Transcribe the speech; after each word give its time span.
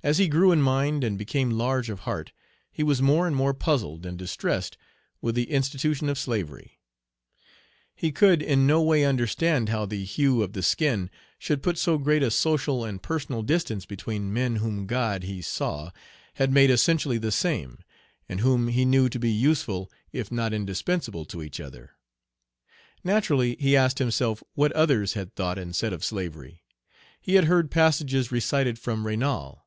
As 0.00 0.18
he 0.18 0.28
grew 0.28 0.52
in 0.52 0.62
mind, 0.62 1.02
and 1.02 1.18
became 1.18 1.50
large 1.50 1.90
of 1.90 2.00
heart, 2.06 2.30
he 2.70 2.84
was 2.84 3.02
more 3.02 3.26
and 3.26 3.34
more 3.34 3.52
puzzled 3.52 4.06
and 4.06 4.16
distressed 4.16 4.76
with 5.20 5.34
the 5.34 5.50
institution 5.50 6.08
of 6.08 6.16
slavery; 6.20 6.78
he 7.96 8.12
could 8.12 8.40
in 8.40 8.64
no 8.64 8.80
way 8.80 9.04
understand 9.04 9.70
how 9.70 9.86
the 9.86 10.04
hue 10.04 10.40
of 10.44 10.52
the 10.52 10.62
skin 10.62 11.10
should 11.36 11.64
put 11.64 11.76
so 11.78 11.98
great 11.98 12.22
a 12.22 12.30
social 12.30 12.84
and 12.84 13.02
personal 13.02 13.42
distance 13.42 13.84
between 13.86 14.32
men 14.32 14.56
whom 14.56 14.86
God, 14.86 15.24
he 15.24 15.42
saw, 15.42 15.90
had 16.34 16.52
made 16.52 16.70
essentially 16.70 17.18
the 17.18 17.32
same, 17.32 17.80
and 18.28 18.38
whom 18.38 18.68
he 18.68 18.84
knew 18.84 19.08
to 19.08 19.18
be 19.18 19.32
useful 19.32 19.90
if 20.12 20.30
not 20.30 20.52
indispensable 20.54 21.24
Page 21.24 21.32
41 21.32 21.42
to 21.42 21.46
each 21.48 21.60
other. 21.60 21.90
Naturally 23.02 23.56
he 23.58 23.76
asked 23.76 23.98
himself 23.98 24.44
what 24.54 24.70
others 24.74 25.14
had 25.14 25.34
thought 25.34 25.58
and 25.58 25.74
said 25.74 25.92
of 25.92 26.04
slavery. 26.04 26.62
He 27.20 27.34
had 27.34 27.46
heard 27.46 27.72
passages 27.72 28.30
recited 28.30 28.78
from 28.78 29.04
Raynal. 29.04 29.64